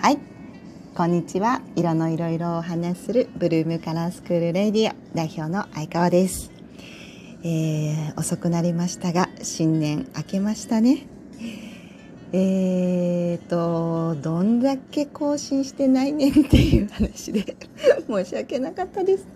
[0.00, 0.18] はい。
[0.94, 1.60] こんにちは。
[1.74, 6.52] 色のいろいろお話しするブルームカラースクールレディオ代表の相川です、
[7.42, 11.08] えー、遅くなりましたが新年明けましたね。
[12.32, 17.56] えーとどんだけ更新してないねんっていう話で
[18.08, 19.26] 申し訳なかったです。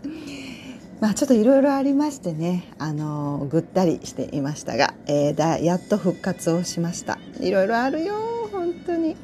[1.01, 7.19] まあちょっといろいろありましてねあのぐったりしていましたが、えー、だやっと復活をしました。
[7.41, 8.15] いろいろあるよ
[8.53, 9.17] 本当に。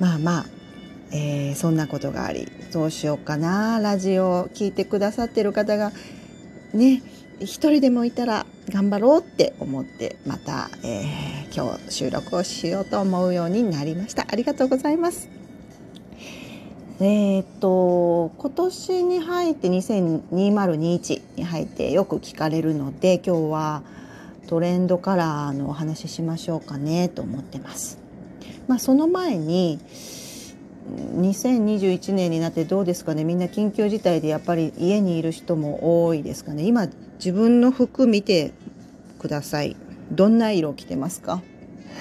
[0.00, 0.46] まあまあ、
[1.12, 3.78] えー、そんなことがありどうしようかな。
[3.80, 5.92] ラジオを聞いてくださってる方が
[6.72, 7.02] ね
[7.40, 14.26] 一人でもいたら頑張ろうって思ってまた、えー、今日収録をしようと思うようになりました。
[14.28, 15.28] ありがとうございます。
[17.00, 23.82] えー、っと今年に入って2021に入ってよく聞かれるので今日は
[24.46, 28.03] トレンドカラーのお話ししましょうかねと思ってます。
[28.66, 29.78] まあ、その前に
[31.16, 33.24] 2021年になってどうですかね。
[33.24, 36.64] みんな緊急事態でやっぱり家にいる人も多いですかね。
[36.64, 38.52] 今自分の服見て
[39.18, 39.76] ください。
[40.10, 41.42] どんな色着てますか？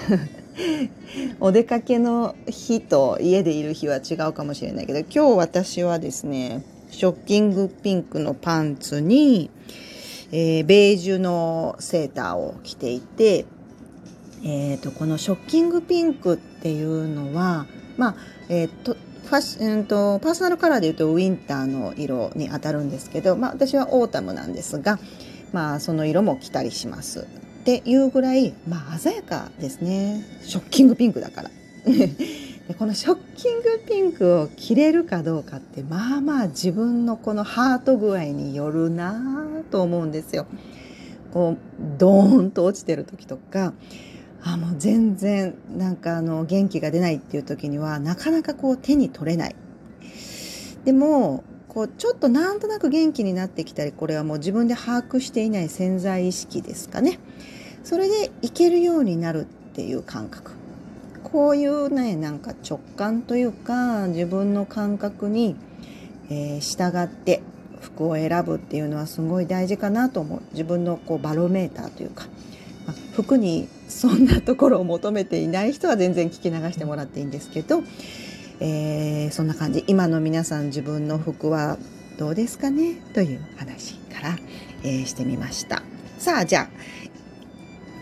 [1.39, 9.49] お出かけの日と家でいる日は違うかもしれないけど今日私はですねショッキングピンクのパンツに、
[10.31, 13.45] えー、ベージュのセーターを着ていて、
[14.43, 18.15] えーと、このショッキングピンクってていうのはまあ
[18.49, 24.99] えーとファッシうんとパーソナルカラーでいうとウィンターの色に当たるんですけど、まあ、私はオータムなんですが、
[25.53, 27.21] まあ、その色も着たりします。
[27.21, 31.49] っていうぐらい、まあ、鮮やかですねショッキングピンクだから
[31.87, 40.45] でこのショッキングピンクを着れるかどうかってまあまあ自分のこのハート具合によるなと思うんですよ。
[41.31, 41.57] こう
[41.97, 43.73] ドーンと落ちてる時とか
[44.45, 49.55] あもう全然なんかあの元気が出ないっていう時にはなかなかこう手に取れない。
[50.83, 57.19] でもこうちょっとなんとなく元気になってきたりこれはもう自分で把握していない潜在意識ですかね。
[57.83, 60.51] それでいけるようになるっていう感覚。
[61.23, 65.55] こういうねなんか直感というか自分の感覚に、
[66.29, 67.41] えー、従って
[67.79, 70.41] 服を選ぶっていうのはすごい大事かなと思う。
[70.51, 72.27] 自分のこうバロメーターというか、
[73.13, 77.83] 服にそんなところを求めていない人は全然聞き流してもらっていいんですけど
[78.59, 79.83] えー、そんな感じ。
[79.87, 81.77] 今の皆さん自分の服は
[82.17, 82.95] どうですかね？
[83.13, 84.37] という話から、
[84.83, 85.81] えー、してみました。
[86.17, 86.69] さあじゃ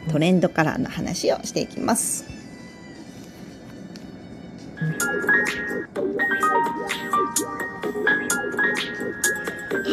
[0.07, 2.25] あトレンドカラーの話をしていきます。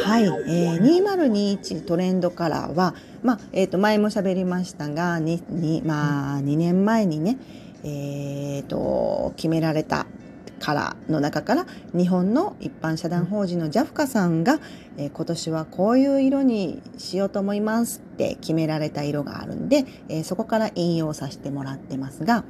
[0.04, 7.38] はい、えー、2021トレンドカラーは、まあえー、と前も喋りましたがにに、まあ、2年前にね、
[7.84, 10.06] えーと決められた
[10.58, 14.60] カラーの中から日本の一般社団法人のジャフカさんが、
[14.96, 22.44] えー、今年はこういう色にしようと思いますって決められた色があるんで、えー、そこから引用させてもらってますが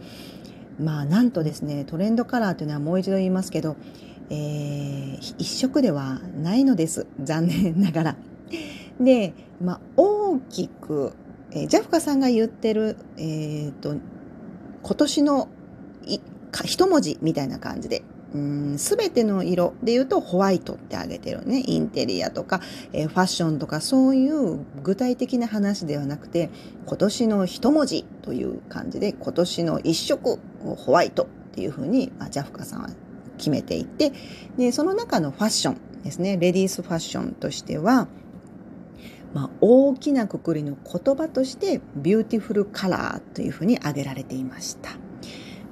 [0.80, 3.76] まあなんとですねトレンドカラーというのはもう一度言いますけど、
[4.30, 8.16] えー、一色ではないのです残念ながら。
[9.00, 11.12] で、まあ、大きく、
[11.52, 13.96] えー、ジャフカさんが言ってる、えーと、
[14.82, 15.48] 今年の
[16.64, 18.02] 一文字みたいな感じで。
[18.34, 21.62] うん全ての色で言うとホワイトってあげてるね。
[21.66, 22.60] インテリアとか、
[22.92, 26.50] えー、ファッションとかそういう具体的な話ではなくて
[26.86, 32.90] 今年の一文字という感じで今年の一色ホワイトっていうふうに、まあ、 JAFCA さんは
[33.38, 34.12] 決めていて
[34.58, 36.36] でその中のファッションですね。
[36.36, 38.08] レディースファッションとしては
[39.34, 44.90] まあ、大きなくくりの言葉としてビューティフルカラーというふうに挙げられていました。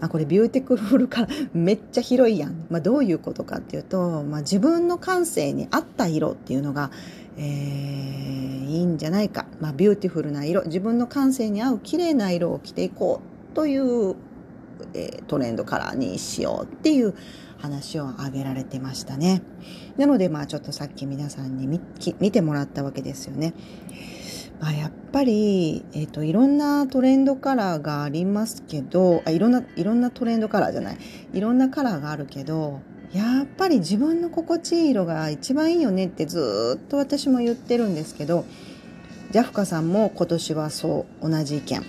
[0.01, 6.91] あこれビューティフルカラーめっちゃ広いやん、まあ、どういうことかっていうと、まあ、自分の感性に合った色っていうのが、
[7.39, 10.65] えー、いいんじゃないか、まあ、ビューティフルな色。
[10.65, 14.17] 自分の感性に合う綺麗な色を着ていこうという、
[14.93, 17.15] えー、トレンドカラーにしようっていう
[17.59, 19.43] 話を挙げられてましたね。
[19.97, 23.55] なのでまあちょっとさっき皆さんに見てもらったわけですよね。
[24.61, 30.99] まあ、やっぱり、えーと、いろんなトレンドカラーがありますけどあいろんないろんなトレンドカラーじゃない
[31.35, 32.81] いろんなカラーがあるけど
[33.13, 38.45] やっぱり自分の心地いい色が一番いいよねってずっと私も言ってるんですけど
[39.31, 41.83] ジャフカさんも今年はそう同じ意見。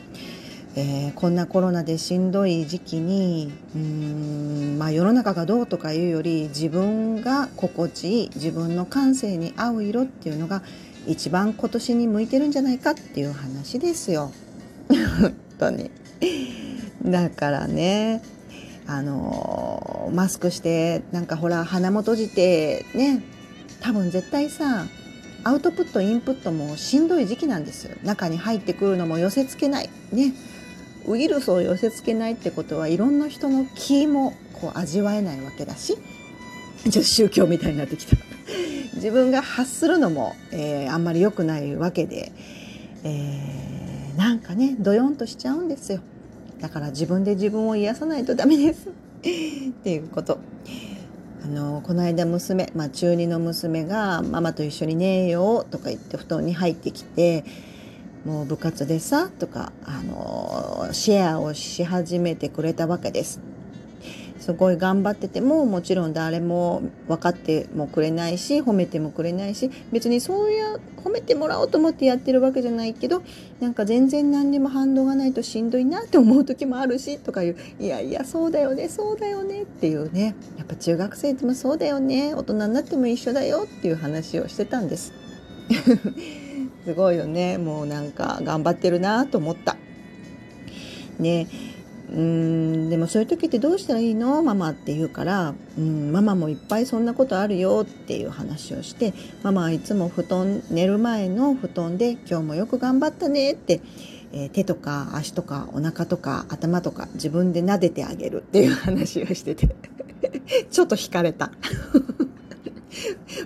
[0.79, 10.61] えー、こんなコロナでしんどい時期にうーん、まあ、世の中がどうとかいうより自分が心地いい自分の感性に合う色っていうのが
[11.07, 14.31] 一番今年に向いてるんじゃないかっていう話ですよ。
[15.19, 15.89] 本当に。
[17.03, 18.21] だからね
[18.85, 23.23] あのマスクしてなんかほら鼻も閉じてね
[23.81, 24.85] 多分絶対さ
[25.43, 29.89] アウトプットインプットもしんどい時期なんです中に入ってくるのも寄せ付けない。
[30.11, 30.33] ね。
[31.07, 35.97] ウイルスを寄せ付けないってことはいろんな人の気もこう味わえないわけだし
[36.83, 38.15] ちょっと宗教みたいになってきた。
[38.95, 42.31] 自分が発するのも、えー、あんまり良くないわけで、
[43.03, 45.99] えー、なんかねドヨンとしちゃうんですよ。
[46.59, 48.87] だから自分で自分を癒さないとダメです。
[48.89, 50.39] っていうこと。
[51.43, 57.45] あのこの間娘、まあ、中2の娘が「ママと一緒に寝よう」とか言って布団に入ってきて
[58.27, 63.39] 「もう部活でさ」とかあのシェアをし始めてくれたわけです。
[64.39, 73.23] すごい頑張っててももちろん誰も分かってもくれないし褒めてもくれないし別にそういう褒めてもらおうと思ってやってるわけじゃないけど
[73.59, 85.11] なんか全然何にも反応がないとしんどいなって思う時もあるしとかいういやいやそうだよねそうだよねっていうねやっぱ中学生でもそうだよね大人になっても一緒だよっていう話をしてたんです。
[86.87, 87.57] すごいよね。
[87.57, 89.75] もうなんか頑張ってるなと思った。
[91.19, 91.45] ね。
[92.09, 94.41] うんでもそういう時ってどうしたらいいの？
[94.41, 99.13] ママって言うからうんママもいっぱいそんなことあるよっていう話をして
[99.43, 103.81] ママはいつも布団寝る前の布団で今日もよく頑張ったねって、
[104.31, 109.67] えー、手とか足とかお腹とか頭とか自分で撫でてあげるっていう話をしてて。
[110.71, 111.51] ちょっと惹かれた。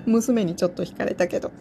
[0.06, 1.52] 娘にちょっと惹かれたけど。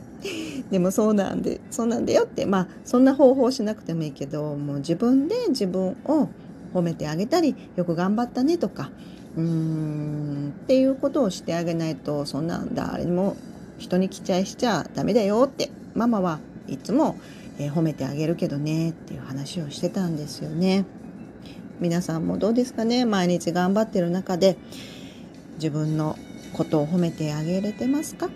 [0.70, 2.46] でもそうなんでそうなんだよって。
[2.46, 6.28] まあそんな方法しなくてもいいけどもう自分で自分を
[6.74, 8.90] 褒めてあげたりよく頑張ったねとか
[9.36, 13.36] うーんっていうことをしてあげないとそんなん誰にも
[13.78, 15.70] 人に期待しちゃダメだよって。
[15.94, 16.38] ママは
[16.68, 17.16] いつも、
[17.58, 20.84] えー、褒めてあげるけどねっていう話をしてたんですよね。
[21.80, 23.04] 皆さんもどうですかね？
[23.06, 24.56] 毎日頑張ってる中で
[25.54, 26.16] 自分の
[26.52, 28.28] ことを褒めてあげれてますか？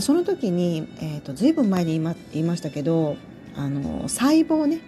[0.00, 3.16] その時に、えーと、ずいぶん前に言いま言いましたけど
[3.56, 4.80] あの細胞ね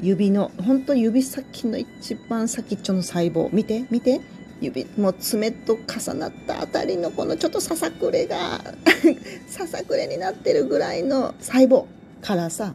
[0.00, 4.20] 指の本当指先の一番先っちょの細胞見て見て
[4.60, 8.60] 指もう爪と重なったあたりのこのちょっとささくれが
[9.46, 11.84] ささくれになってるぐらいの細胞
[12.20, 12.74] からさ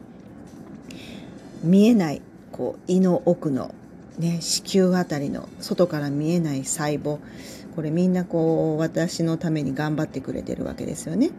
[1.62, 2.22] 見えない
[2.52, 3.74] こう胃の奥の
[4.18, 7.18] ね子宮あたりの外から見えない細胞
[7.78, 11.30] これみんなこう私のために頑張ってくれてるわけですよね。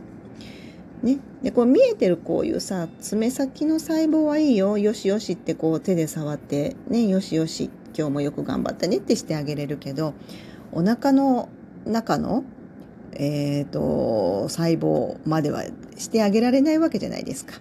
[1.03, 10.13] ね、でこう見えてるこういうさ爪先の細胞はいいよよしよしってこう手で触ってねよしよし今日もよく頑張ったねってしてあげれるけど
[10.71, 11.49] お腹の
[11.85, 12.45] 中の、
[13.11, 15.65] えーと、細胞までは
[15.97, 17.59] してあげられないわけじゃないですか。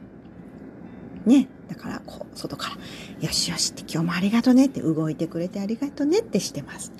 [1.26, 2.76] ね、だからこう外から
[3.26, 6.92] 「よしよし」って「今日もありがとね」って動いてくれてありがとねってしてます。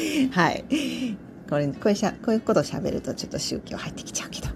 [0.32, 0.64] はい。
[1.48, 4.48] これこれしゃこういうことをしゃべるとちょっと宗教入ってきちゃうけど、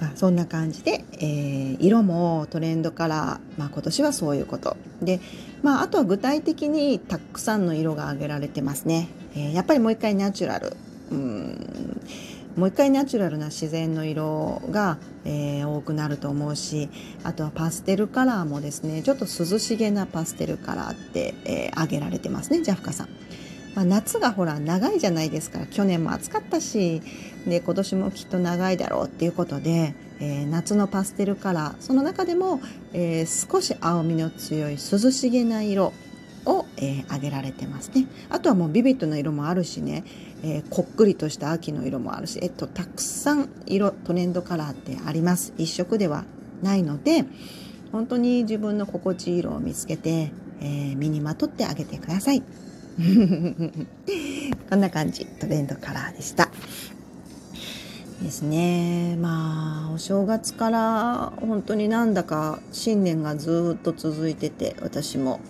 [0.00, 4.76] まあ、そんな感じで、えー、色もトレンドカラー、まあ、今年はそういうこと。
[5.02, 5.20] で、
[5.62, 10.76] まあ、あとは具体的にたくさんの色が挙げられてますね、えー、やっぱりもう一回ナチュラル。
[11.10, 12.00] うん。
[12.56, 14.96] もう一回ナチュラルな自然の色が、
[15.26, 16.88] えー、多くなると思うし
[17.22, 23.08] あとはパステルカラーもですねちょっと涼しげなパステルカラーって、えー、挙げられてますねジャフカさん。
[23.76, 25.66] まあ、夏がほら長いじゃないですか。
[25.66, 27.02] 去年も暑かったし
[27.46, 31.74] で今年もきっと長いだろうっていうことで、えー、夏のパステルカラー。
[31.80, 32.60] その中でも、
[32.94, 35.92] えー、少し青みの強い涼しげな色
[36.46, 38.06] を、えー、げられてますね。
[38.30, 40.04] あとはもうビビッドな色もあるしね、
[40.42, 45.52] えー、こっくりとした秋の色もあるし、えっと、たくさん色トレンドカラーってあります。
[45.58, 46.24] 一色では
[46.62, 47.26] ないので
[47.92, 52.42] 本当に自分の心地いい色を見つけて、えー、身にまとってあげてください。
[54.70, 56.48] こんな感じトレンドカラーでした。
[58.22, 59.16] ですね。
[59.20, 65.40] まあお正月から本当になんだか新年がずっと続いてて私も。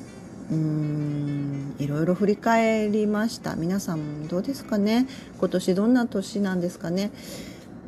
[0.50, 3.56] うーんいろいろ振り返りました。
[3.56, 5.06] 皆さんどうですかね？
[5.38, 7.10] 今年どんな年なんですかね？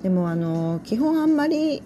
[0.03, 1.83] でもあの基本あんまり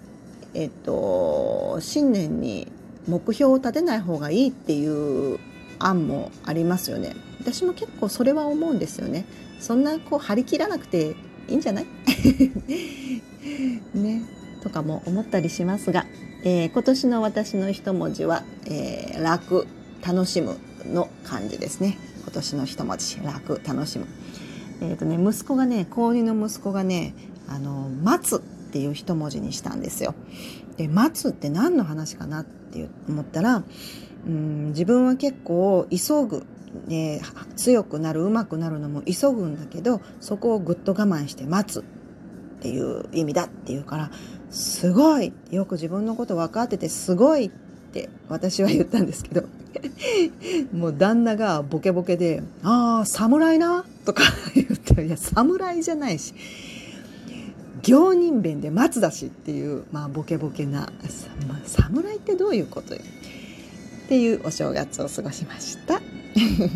[0.55, 2.69] えっと新年に
[3.09, 5.39] 目標を立てない方がいいっていう
[5.87, 7.15] 案もありますよね。
[7.41, 9.25] 私も結構それは思うんですよね。
[9.61, 11.15] そんなこう張り切らなくて
[11.49, 11.87] いいんじゃない？
[13.95, 14.23] ね。
[14.63, 16.07] とかも思ったりしますが、
[16.45, 19.67] えー、今年の私の一文字は、えー、楽
[20.07, 21.99] 楽しむの漢字ですね。
[22.23, 24.07] 今年の一文字楽楽しむ。
[24.81, 27.15] えっ、ー、とね息子がね高2の息子がね
[27.49, 28.41] あの待つっ
[28.73, 30.15] ていう一文字にしたんですよ。
[30.77, 33.63] で待つって何の話かなって思ったら
[34.27, 36.47] うん自分は結構急ぐ。
[36.87, 37.21] ね、
[37.55, 41.83] 強くなる上手くなるのも急ぐんだけどそこをぐっと我慢して待つっ
[42.63, 44.11] ていう意味だっていうから
[44.51, 47.51] すごいよく自分のこと分かっててすごいっ
[47.93, 49.45] て私は言ったんですけど
[50.73, 54.23] もう旦那がボケボケで「ああ侍な」とか
[54.55, 56.35] 言って「いや侍じゃないし
[57.83, 60.93] 行人弁で松だし」っていう、まあ、ボケボケな、
[61.49, 63.01] まあ、侍ってどういうことよ。
[64.13, 66.03] っていうお正月を過ごしました。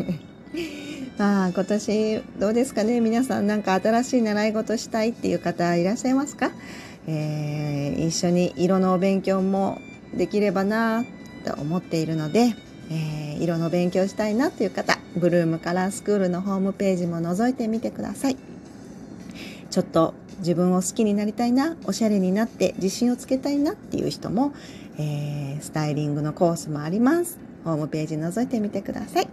[1.23, 3.03] まあ今年どうですかね？
[3.03, 6.51] 皆さんなんか新しい習い事したいっていう方いらっしゃいますか、
[7.07, 9.79] えー、一緒に色のお勉強も
[10.17, 11.05] できればな
[11.45, 12.55] と思っているので、
[12.91, 18.39] えー、色の勉強したいなという方ブルームカラースクールのホームページも覗いてみてください。
[19.71, 24.53] ちょっと自分を好きになりたいなおしゃれになって自信をつけたいなっていう人も、
[24.99, 27.39] えー、スタイリングのコースもあります。
[27.65, 29.29] ホームページ覗いてみてください、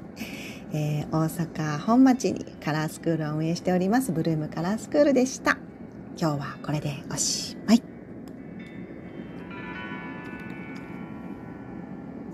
[0.73, 5.57] えー、大阪本町にカラースクールを運営しておりますブルームカラースクールでした。
[6.19, 7.92] 今日はこれでおしまい。